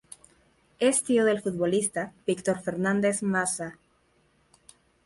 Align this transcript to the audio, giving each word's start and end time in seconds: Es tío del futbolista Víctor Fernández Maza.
Es 0.79 1.03
tío 1.03 1.25
del 1.25 1.41
futbolista 1.43 2.11
Víctor 2.25 2.59
Fernández 2.59 3.21
Maza. 3.21 3.77